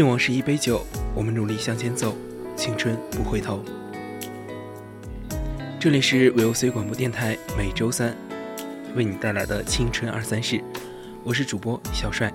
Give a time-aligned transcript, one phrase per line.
[0.00, 0.82] 敬往事一杯酒，
[1.14, 2.16] 我们努力向前走，
[2.56, 3.62] 青春不回头。
[5.78, 8.16] 这里是 VOC 广播电台，每周三
[8.96, 10.64] 为你带来的青春二三事，
[11.22, 12.32] 我是主播小帅。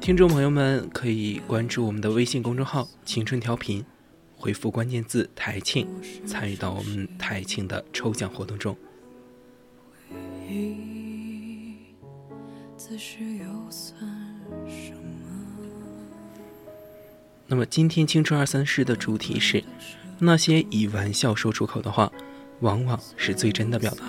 [0.00, 3.84] 听众朋友们可以关注我们的微信公众号“青春调频”，
[4.38, 5.88] 回复关键字“台庆”，
[6.24, 8.76] 参与到我们台庆的抽奖活动中。
[12.76, 14.00] 此时又算
[14.68, 14.94] 什
[17.50, 19.64] 那么今天青春二三事的主题是：
[20.18, 22.12] 那些以玩笑说出口的话，
[22.60, 24.04] 往往是最真的表达。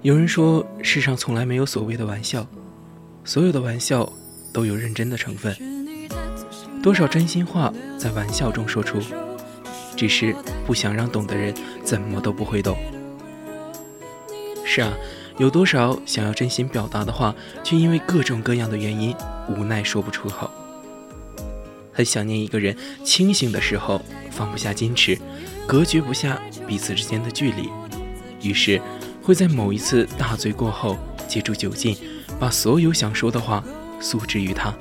[0.00, 2.46] 有人说，世上从来没有所谓的玩笑，
[3.24, 4.10] 所有的玩笑
[4.50, 5.54] 都有认真的成分。
[6.82, 8.98] 多少真心话在玩笑中说出，
[9.94, 11.54] 只是不想让懂的人
[11.84, 12.78] 怎么都不会懂。
[14.64, 14.94] 是啊。
[15.38, 19.14] 有多少想要真心表达的话，却因为各种各样的原因
[19.48, 20.50] 无奈说不出口。
[21.92, 25.16] 很想念一个人，清醒的时候放不下矜持，
[25.66, 27.68] 隔绝不下彼此之间的距离，
[28.42, 28.80] 于是
[29.22, 30.96] 会在某一次大醉过后，
[31.28, 31.96] 借助酒劲，
[32.38, 33.62] 把所有想说的话
[34.00, 34.74] 诉之于他。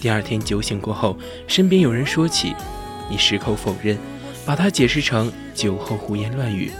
[0.00, 1.16] 第二天酒醒过后，
[1.46, 2.54] 身边有人说起，
[3.08, 3.96] 你矢口否认，
[4.44, 6.70] 把它解释成酒后胡言乱语。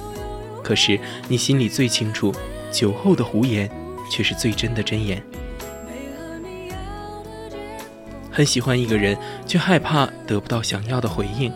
[0.65, 0.99] 可是
[1.29, 2.35] 你心里最清楚，
[2.73, 3.71] 酒后的胡言
[4.11, 5.23] 却是最真的真言。
[8.33, 9.17] 很喜欢一个人，
[9.47, 11.53] 却害怕得不到想要的回应，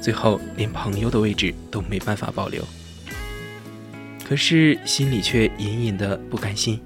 [0.00, 2.66] 最后连朋友的位置都没办法保留。
[4.26, 6.80] 可是心里却隐隐的不甘心，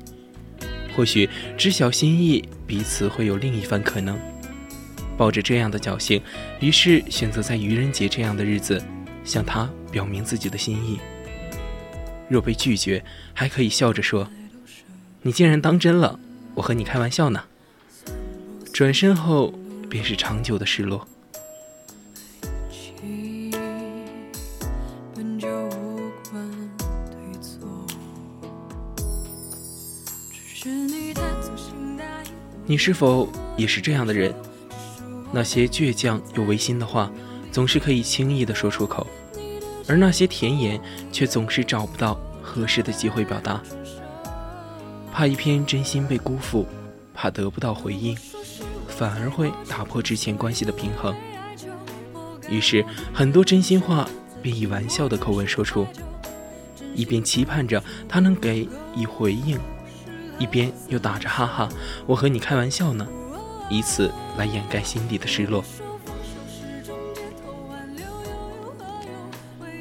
[0.95, 4.19] 或许知晓心意，彼此会有另一番可能。
[5.17, 6.21] 抱着这样的侥幸，
[6.61, 8.83] 于是选择在愚人节这样的日子，
[9.25, 10.99] 向他表明自己的心意。
[12.29, 14.29] 若被拒绝，还可以笑着说
[15.23, 16.19] ：“你竟然当真了，
[16.55, 17.45] 我和你开玩笑呢。”
[18.73, 19.55] 转身后
[19.89, 21.07] 便是长久的失落。
[32.69, 34.35] 你是否也是这样的人？
[35.33, 37.11] 那些倔强又违心的话，
[37.53, 39.07] 总是可以轻易的说出口。
[39.89, 40.81] 而那些甜言，
[41.13, 43.63] 却总是找不到合适的机会表达，
[45.13, 46.67] 怕一片真心被辜负，
[47.15, 48.17] 怕得不到回应，
[48.89, 51.15] 反而会打破之前关系的平衡。
[52.49, 54.09] 于是，很多真心话
[54.43, 55.87] 便以玩笑的口吻说出，
[56.95, 59.59] 一边期盼着他能给以回应，
[60.39, 61.69] 一边又打着哈哈，
[62.07, 63.07] 我和你开玩笑呢，
[63.71, 65.65] 以此来掩盖心底的失落。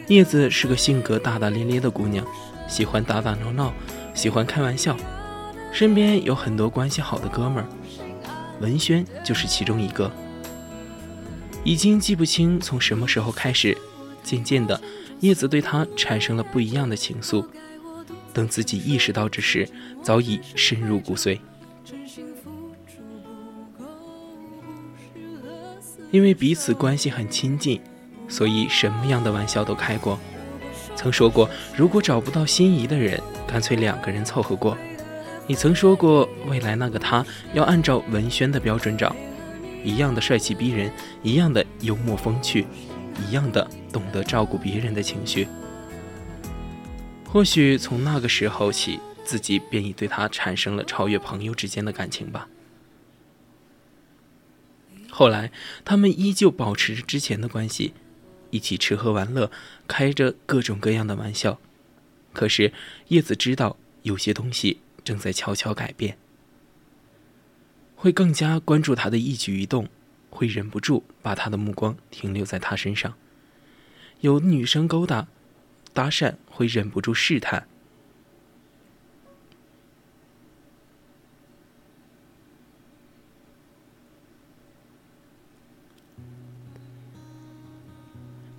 [0.07, 2.25] 叶子是个性格大大咧咧的姑娘，
[2.67, 3.73] 喜欢打打闹闹，
[4.13, 4.95] 喜欢开玩笑，
[5.71, 7.67] 身边有很多关系好的哥们儿，
[8.61, 10.11] 文轩就是其中一个。
[11.63, 13.75] 已经记不清从什么时候开始，
[14.21, 14.79] 渐渐的，
[15.21, 17.43] 叶子对他产生了不一样的情愫。
[18.31, 19.67] 等自己意识到之时，
[20.03, 21.39] 早已深入骨髓。
[26.11, 27.81] 因为彼此关系很亲近。
[28.27, 30.19] 所以，什么样的玩笑都开过。
[30.95, 34.77] 曾说过，如果找不到心仪的人，干脆两个人凑合过。
[35.47, 39.15] 你曾说过，未来那个他要按照文轩的标准找，
[39.83, 40.91] 一样的帅气逼人，
[41.21, 42.65] 一样的幽默风趣，
[43.27, 45.47] 一样的懂得照顾别人的情绪。
[47.27, 52.47] 或许从那个时候起，自己便已对他产生了超越朋友之间的感情吧。
[55.11, 55.51] 后来，
[55.83, 57.93] 他们依旧保持着之前的关系，
[58.49, 59.51] 一起吃喝玩乐，
[59.87, 61.59] 开着各种各样的玩笑。
[62.33, 62.73] 可是，
[63.07, 66.17] 叶子知道有些东西正在悄悄改变，
[67.95, 69.87] 会更加关注他的一举一动，
[70.29, 73.13] 会忍不住把他的目光停留在他身上。
[74.21, 75.27] 有女生勾搭、
[75.93, 77.67] 搭讪，会忍不住试探。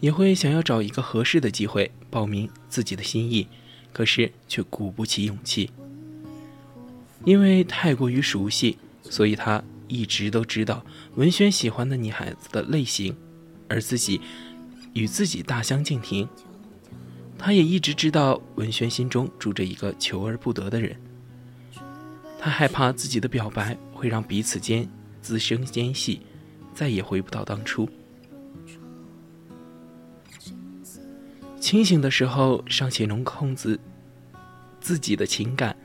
[0.06, 3.48] 也会想要找一个合适的机会报名自己的心意，
[3.92, 5.68] 可是却鼓不起勇气。
[7.24, 10.86] 因为太过于熟悉，所以他一直都知道
[11.16, 13.16] 文轩喜欢的女孩子的类型，
[13.66, 14.20] 而自己
[14.92, 16.28] 与自己大相径庭。
[17.36, 20.96] 他也一直知道文轩心中住着一个求而不得的人，
[22.38, 24.88] 他害怕自己的表白会让彼此间
[25.20, 26.20] 滋生间隙，
[26.72, 27.90] 再也回不到当初。
[31.66, 33.76] 清醒的时候尚且能控制
[34.80, 35.76] 自己的情感，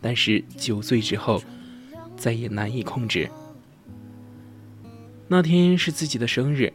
[0.00, 1.40] 但是酒醉之后
[2.16, 3.30] 再也难以控制。
[5.28, 6.72] 那天是自己的生日，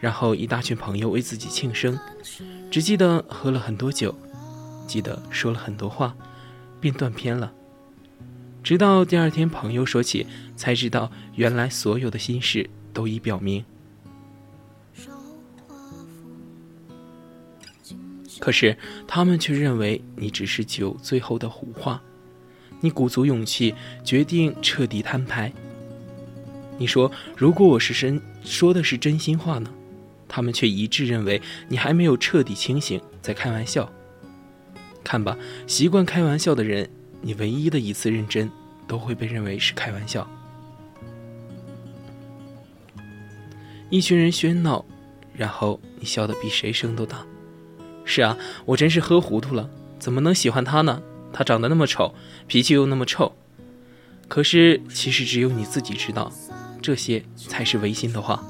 [0.00, 2.00] 然后一大群朋友为自己庆生，
[2.70, 4.18] 只记得喝了很多酒，
[4.86, 6.16] 记得说了很多话，
[6.80, 7.52] 便断片了。
[8.62, 10.26] 直到第二天朋友说起，
[10.56, 13.62] 才知道原来所有的心事都已表明。
[18.38, 18.76] 可是
[19.06, 22.00] 他们却认为你只是酒醉后的胡话，
[22.80, 23.74] 你鼓足勇气
[24.04, 25.52] 决定彻底摊牌。
[26.78, 29.70] 你说如果我是真说的是真心话呢？
[30.28, 33.90] 他们却一致认为你还没有彻底清醒，在开玩笑。
[35.02, 35.36] 看吧，
[35.66, 36.88] 习惯开玩笑的人，
[37.22, 38.50] 你唯一的一次认真
[38.86, 40.28] 都会被认为是开玩笑。
[43.90, 44.84] 一群人喧闹，
[45.34, 47.26] 然后你笑得比谁声都大。
[48.08, 49.68] 是啊，我真是喝糊涂了，
[49.98, 51.02] 怎么能喜欢他呢？
[51.30, 52.14] 他长得那么丑，
[52.46, 53.36] 脾气又那么臭。
[54.28, 56.32] 可是，其实只有你自己知道，
[56.80, 58.42] 这些才是违心的话。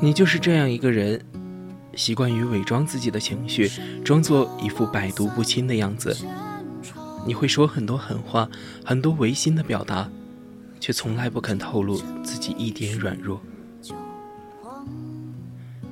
[0.00, 1.20] 你就是这样一个人，
[1.94, 3.70] 习惯于伪装自己的情绪，
[4.04, 6.16] 装作一副百毒不侵的样子。
[7.26, 8.48] 你会说很多狠话，
[8.84, 10.10] 很多违心的表达，
[10.78, 13.40] 却从来不肯透露自己一点软弱。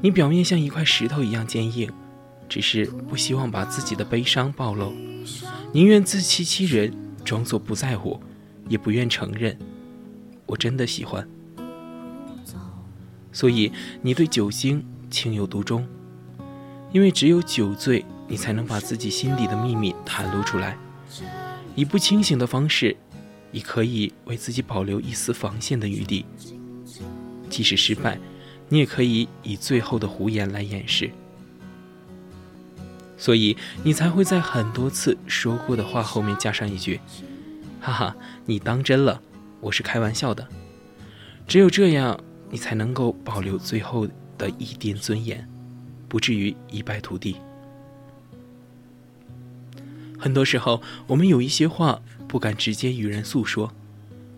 [0.00, 1.90] 你表面像一块石头一样坚硬，
[2.48, 4.92] 只是不希望把自己的悲伤暴露，
[5.72, 6.92] 宁愿自欺欺人，
[7.24, 8.20] 装作不在乎，
[8.68, 9.56] 也不愿承认
[10.44, 11.26] 我真的喜欢。
[13.32, 15.86] 所以你对酒精情有独钟，
[16.92, 20.76] 因为只有酒醉，你才能把自己心底的秘密袒露出来。
[21.74, 22.94] 以不清醒的方式，
[23.50, 26.26] 你可以为自己保留一丝防线的余地。
[27.48, 28.18] 即使失败，
[28.68, 31.10] 你也可以以最后的胡言来掩饰。
[33.16, 37.00] 所以你才会在很多次说过的话后面加上一句
[37.80, 39.22] ：“哈哈，你当真了？
[39.60, 40.46] 我是开玩笑的。”
[41.48, 42.18] 只有这样。
[42.52, 44.06] 你才能够保留最后
[44.36, 45.48] 的一点尊严，
[46.06, 47.36] 不至于一败涂地。
[50.18, 53.72] 很多时候，我们有一些话不敢直接与人诉说，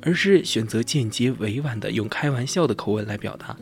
[0.01, 3.57] 而是选择间接委婉的用开玩笑的口吻来表达，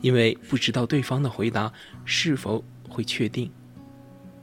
[0.00, 1.70] 因为不知道对方的回答
[2.06, 3.50] 是否会确定。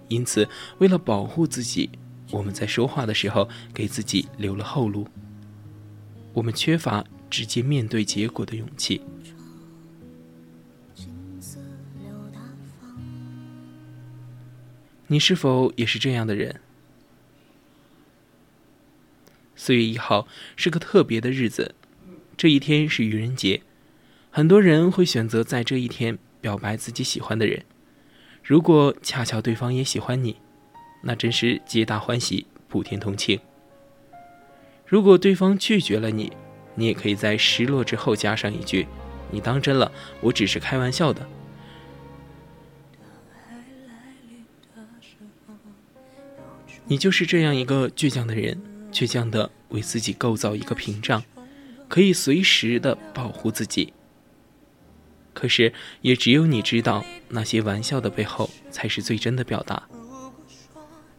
[0.07, 0.47] 因此，
[0.77, 1.89] 为了保护自己，
[2.29, 5.07] 我们在说话的时候给自己留了后路。
[6.31, 7.03] 我们缺乏。
[7.29, 9.01] 直接面对结果的勇气。
[15.07, 16.61] 你是否也是这样的人？
[19.55, 21.75] 四月一号是个特别的日子，
[22.37, 23.61] 这一天是愚人节，
[24.31, 27.65] 很多人会选择在这一天表白自己喜欢的人。
[28.43, 30.37] 如果恰巧对方也喜欢你，
[31.01, 33.39] 那真是皆大欢喜，普天同庆。
[34.85, 36.31] 如果对方拒绝了你，
[36.75, 38.87] 你也可以在失落之后加上一句
[39.31, 41.27] ：“你当真了，我只是开玩笑的。”
[46.87, 48.59] 你就是这样一个倔强的人，
[48.91, 51.23] 倔强的为自己构造一个屏障，
[51.87, 53.93] 可以随时的保护自己。
[55.31, 55.71] 可是，
[56.01, 59.87] 也只有你知道，那些玩笑的背后才是最真的表达。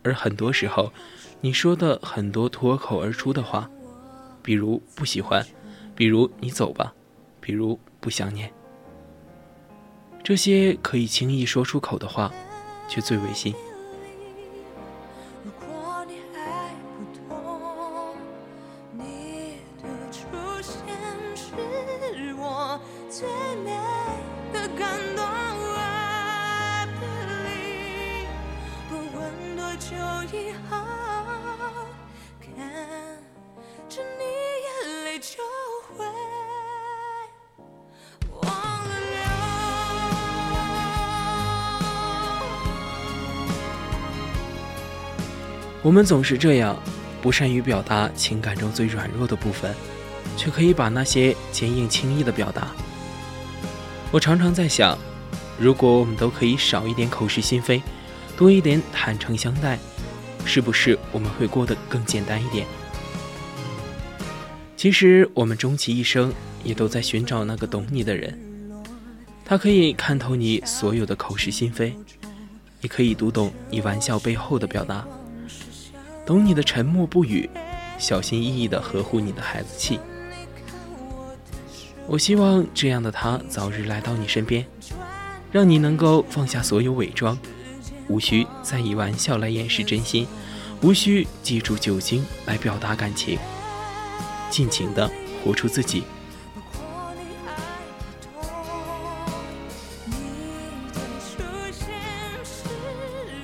[0.03, 0.93] 而很多时候，
[1.41, 3.71] 你说的很多脱口而出的话，
[4.43, 5.47] 比如不喜欢，
[5.95, 6.95] 比如你走吧，
[7.41, 8.53] 比如不想念，
[10.23, 12.33] 这些可以轻易说出口的话，
[12.89, 13.55] 却最违心。
[45.91, 46.81] 我们总是这样，
[47.21, 49.75] 不善于表达情感中最软弱的部分，
[50.37, 52.71] 却可以把那些坚硬轻易的表达。
[54.13, 54.97] 我常常在想，
[55.59, 57.83] 如果我们都可以少一点口是心非，
[58.37, 59.81] 多一点坦诚相待，
[60.45, 62.65] 是不是我们会过得更简单一点？
[64.77, 66.33] 其实我们终其一生，
[66.63, 68.39] 也都在寻找那个懂你的人，
[69.45, 71.93] 他可以看透你所有的口是心非，
[72.81, 75.05] 也可以读懂你玩笑背后的表达。
[76.27, 77.49] 懂你的沉默不语，
[77.99, 79.99] 小心翼翼地呵护你的孩子气。
[82.07, 84.65] 我希望这样的他早日来到你身边，
[85.53, 87.39] 让你能够放下所有伪装，
[88.09, 90.27] 无需再以玩笑来掩饰真心，
[90.83, 93.39] 无需借助酒精来表达感情，
[94.51, 95.11] 尽情地
[95.45, 96.03] 活出自己。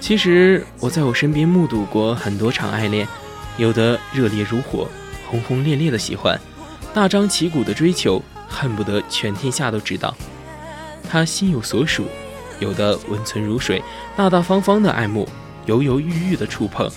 [0.06, 3.08] 其实我在我身边目睹过很多场爱恋，
[3.56, 4.86] 有的热烈如火，
[5.28, 6.40] 轰轰烈烈的喜欢，
[6.94, 10.16] 大张旗鼓的追求，恨不得全天下都知道
[11.10, 12.04] 他心有所属；
[12.60, 13.82] 有的温存如水，
[14.16, 15.28] 大大方方的爱慕，
[15.64, 16.88] 犹犹豫豫的触碰，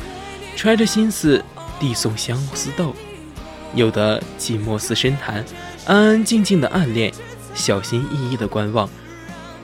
[0.56, 1.44] 揣着心思
[1.80, 2.94] 递送相思豆；
[3.74, 5.44] 有的寂寞似深潭，
[5.88, 7.12] 安安静静的暗恋，
[7.56, 8.88] 小心翼翼的观望，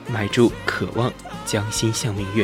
[0.08, 1.14] 埋住渴望，
[1.46, 2.44] 将心向明月。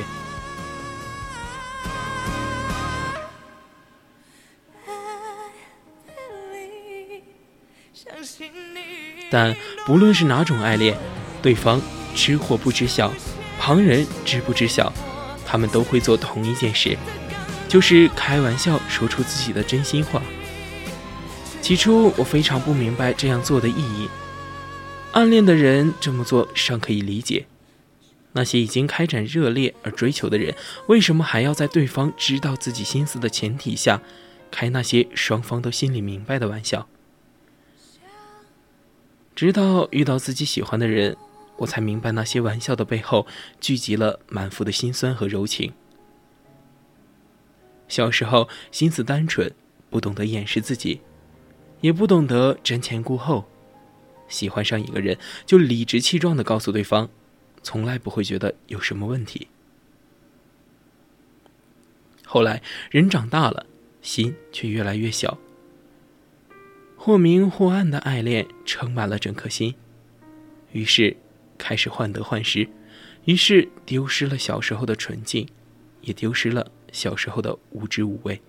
[9.31, 10.95] 但不论是哪种爱恋，
[11.41, 11.81] 对方
[12.13, 13.11] 知或不知晓，
[13.57, 14.91] 旁人知不知晓，
[15.45, 16.97] 他们都会做同一件事，
[17.69, 20.21] 就是开玩笑说出自己的真心话。
[21.61, 24.09] 起初我非常不明白这样做的意义，
[25.13, 27.45] 暗恋的人这么做尚可以理解，
[28.33, 30.53] 那些已经开展热烈而追求的人，
[30.87, 34.01] 为什么还要在对方知道自己心思的前提下，
[34.49, 36.87] 开那些双方都心里明白的玩笑？
[39.35, 41.15] 直到遇到自己喜欢的人，
[41.57, 43.25] 我才明白那些玩笑的背后
[43.59, 45.73] 聚集了满腹的心酸和柔情。
[47.87, 49.51] 小时候心思单纯，
[49.89, 51.01] 不懂得掩饰自己，
[51.81, 53.45] 也不懂得瞻前顾后，
[54.27, 57.09] 喜欢上一个人就理直气壮的告诉对方，
[57.63, 59.47] 从来不会觉得有什么问题。
[62.25, 63.65] 后来人长大了，
[64.01, 65.37] 心却越来越小。
[67.03, 69.73] 或明或暗的爱恋撑满了整颗心，
[70.71, 71.17] 于是
[71.57, 72.69] 开始患得患失，
[73.25, 75.47] 于是丢失了小时候的纯净，
[76.01, 78.39] 也丢失了小时候的无知无畏。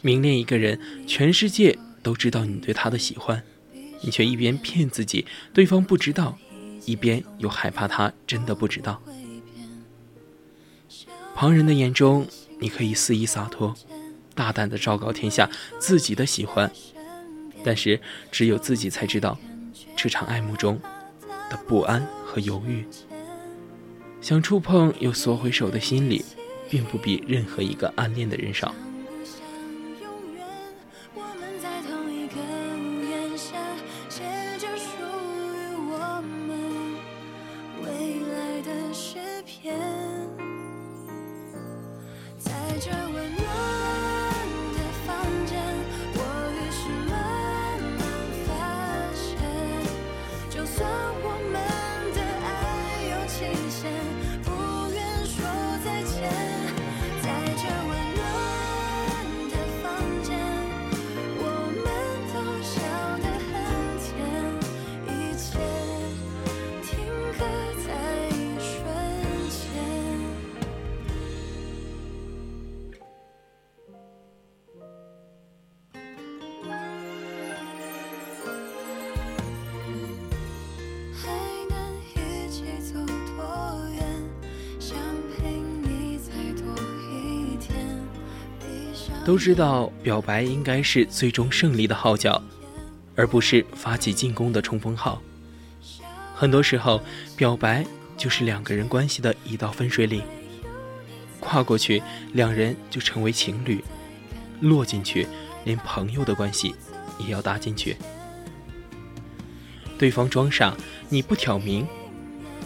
[0.00, 3.44] 明恋一个人，全世界都知道你对他的喜欢，
[4.00, 6.38] 你却一边骗自己对方不知道，
[6.86, 9.02] 一边又害怕他真的不知道。
[11.34, 12.26] 旁人的眼中，
[12.60, 13.76] 你可以肆意洒脱。
[14.34, 15.48] 大胆的昭告天下
[15.78, 16.70] 自己的喜欢，
[17.64, 19.38] 但是只有自己才知道，
[19.96, 20.80] 这场爱慕中
[21.50, 22.84] 的不安和犹豫。
[24.20, 26.24] 想触碰又缩回手的心理，
[26.70, 28.74] 并不比任何一个暗恋的人少。
[89.24, 92.42] 都知道表白应该是最终胜利的号角，
[93.14, 95.22] 而不是发起进攻的冲锋号。
[96.34, 97.00] 很多时候，
[97.36, 97.86] 表白
[98.16, 100.22] 就是两个人关系的一道分水岭，
[101.38, 102.02] 跨过去，
[102.32, 103.78] 两人就成为情侣；
[104.60, 105.28] 落进去，
[105.64, 106.74] 连朋友的关系
[107.18, 107.96] 也要搭进去。
[109.96, 110.76] 对方装傻，
[111.08, 111.86] 你不挑明，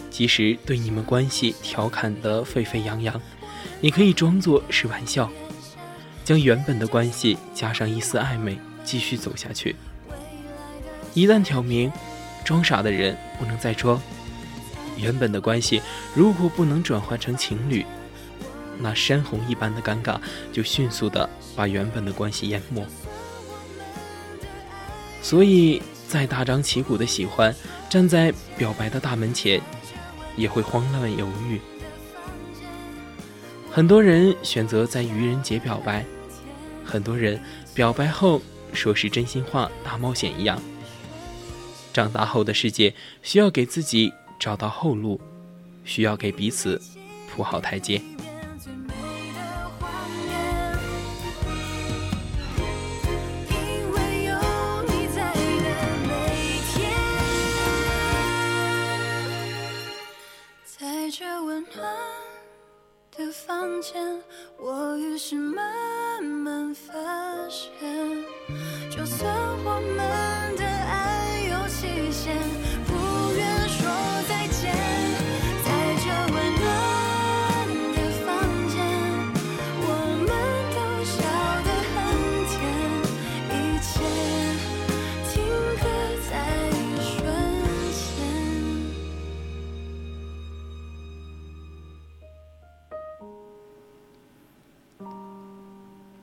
[0.08, 3.20] 即使对你们关系调侃得沸沸扬扬，
[3.82, 5.30] 你可以装作是玩笑。
[6.26, 9.76] 将原本的关系加上一丝暧昧，继续走下去。
[11.14, 11.92] 一旦挑明，
[12.44, 14.02] 装傻的人不能再装。
[14.98, 15.80] 原本的关系
[16.16, 17.86] 如果不能转换成情侣，
[18.80, 20.18] 那山洪一般的尴尬
[20.52, 22.84] 就迅速的把原本的关系淹没。
[25.22, 27.54] 所以，再大张旗鼓的喜欢，
[27.88, 29.60] 站在表白的大门前，
[30.36, 31.60] 也会慌乱犹豫。
[33.70, 36.04] 很多人选择在愚人节表白。
[36.86, 37.38] 很多人
[37.74, 38.40] 表白后
[38.72, 40.62] 说是真心话大冒险一样。
[41.92, 45.20] 长大后的世界需要给自己找到后路，
[45.84, 46.80] 需要给彼此
[47.28, 48.00] 铺好台阶。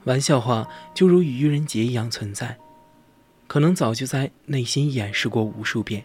[0.05, 2.57] 玩笑话就如愚人节一样存在，
[3.47, 6.03] 可能早就在内心演示过无数遍。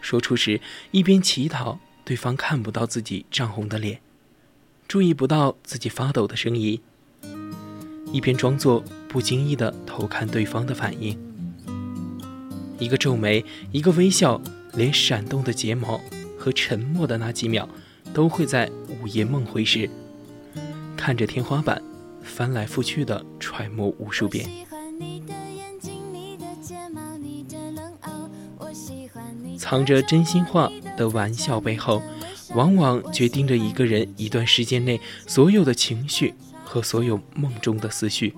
[0.00, 4.00] 说出时，一边乞讨对方看不到自己涨红的脸，
[4.86, 6.80] 注意不到自己发抖的声音，
[8.12, 11.18] 一边装作不经意的偷看对方的反应。
[12.78, 14.40] 一个皱眉，一个微笑，
[14.74, 16.00] 连闪动的睫毛
[16.38, 17.68] 和沉默的那几秒，
[18.14, 19.90] 都会在午夜梦回时，
[20.96, 21.82] 看着天花板。
[22.28, 24.48] 翻来覆去的揣摩无数遍，
[29.58, 32.00] 藏着真心话的玩笑背后，
[32.54, 38.34] 往往决定着一个人一段时间内所有的情绪和所有梦中的思绪。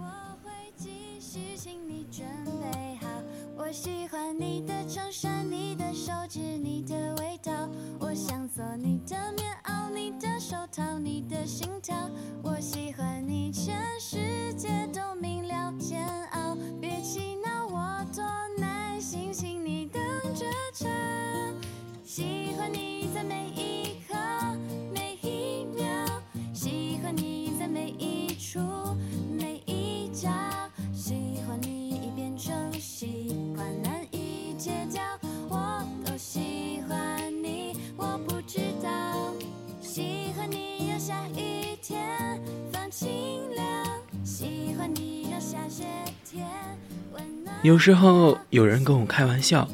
[47.63, 49.69] 有时候有人跟我开玩笑，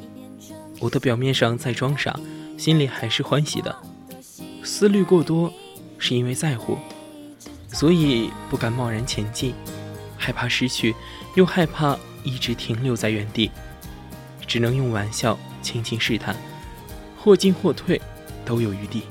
[0.80, 2.18] 我的表面上在装傻，
[2.58, 3.74] 心里还是欢喜的。
[4.64, 5.52] 思虑过多，
[5.96, 6.76] 是因为在乎，
[7.68, 9.54] 所以不敢贸然前进，
[10.18, 10.96] 害怕失去，
[11.36, 13.52] 又害怕一直停留在原地，
[14.48, 16.34] 只能用玩笑轻轻试探，
[17.16, 18.02] 或进或退，
[18.44, 19.04] 都有余地。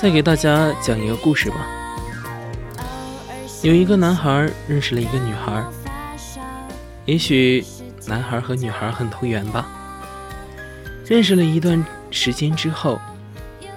[0.00, 1.56] 再给大家讲一个故事吧。
[3.62, 5.62] 有一个男孩认识了一个女孩，
[7.04, 7.62] 也许
[8.06, 9.68] 男孩和女孩很投缘吧。
[11.04, 12.98] 认识了一段时间之后，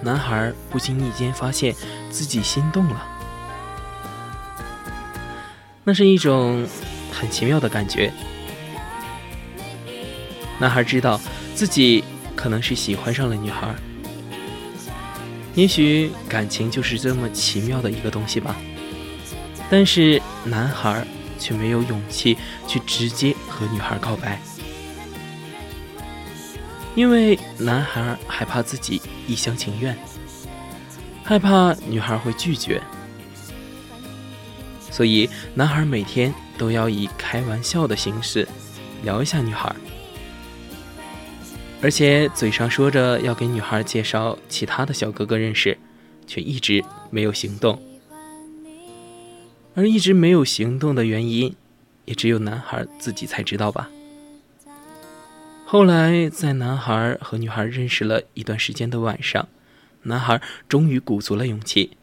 [0.00, 1.74] 男孩不经意间发现
[2.10, 3.06] 自己心动了，
[5.84, 6.66] 那是一种
[7.12, 8.10] 很奇妙的感觉。
[10.58, 11.20] 男孩知道
[11.54, 12.02] 自己
[12.34, 13.74] 可能是喜欢上了女孩。
[15.54, 18.56] 也许感情就是这么奇妙的一个东西吧，
[19.70, 21.06] 但是男孩
[21.38, 22.36] 却没有勇气
[22.66, 24.40] 去直接和女孩告白，
[26.96, 29.96] 因为男孩害怕自己一厢情愿，
[31.22, 32.82] 害怕女孩会拒绝，
[34.90, 38.48] 所以男孩每天都要以开玩笑的形式
[39.04, 39.74] 聊一下女孩，
[41.84, 45.76] 而且嘴上说着要给女孩介绍其他的小哥哥认识，
[46.26, 47.78] 却一直没有行动。
[49.74, 51.54] 而一直没有行动的原因，
[52.06, 53.90] 也只有男孩自己才知道吧。
[55.66, 59.46] 后来，在男孩和女孩认识了一段时间的晚上，
[60.04, 61.98] 男孩终于鼓足了勇气，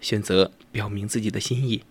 [0.00, 1.82] 选择表明自己的心意。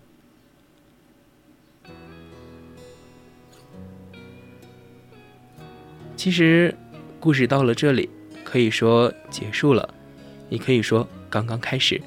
[6.16, 6.74] 其实，
[7.26, 8.08] 故事到了这里，
[8.44, 9.92] 可以说结束了，
[10.50, 12.00] 也可以说刚刚开始。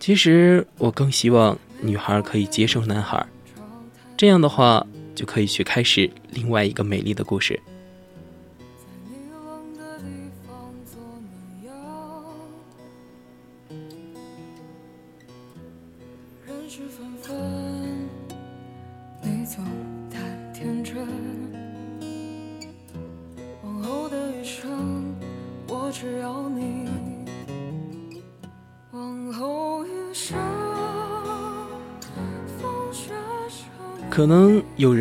[0.00, 3.24] 其实，我更希望女孩可以接受男孩，
[4.16, 4.84] 这样的话。
[5.14, 7.60] 就可以去开始另外一个美丽的故事。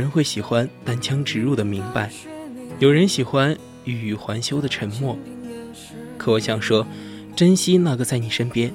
[0.07, 2.09] 人会喜欢单枪直入的明白，
[2.79, 5.19] 有人喜欢欲语还休的沉默。
[6.17, 6.87] 可我想说，
[7.35, 8.73] 珍惜那个在你身边，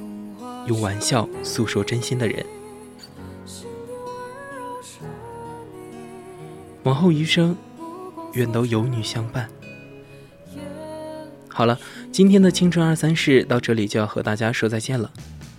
[0.67, 2.45] 用玩笑诉说真心的人。
[6.83, 7.57] 往后余生，
[8.35, 9.49] 愿都有你相伴。
[11.49, 11.81] 好了，
[12.13, 15.11] 今天的青春二三事到这里就要和大家说再见了。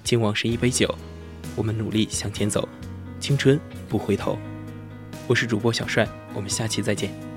[0.03, 0.93] 敬往事一杯酒，
[1.55, 2.69] 我们努力向前走，
[3.19, 3.59] 青春
[3.89, 4.37] 不回头。
[5.33, 7.32] 我是主播小帅，我们下期再见。